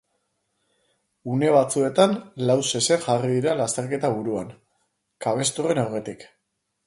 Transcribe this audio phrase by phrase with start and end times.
[1.33, 2.15] Une batzuetan
[2.47, 4.49] lau zezen jarri dira lasterketa buruan,
[5.27, 6.27] kabestruen aurretik.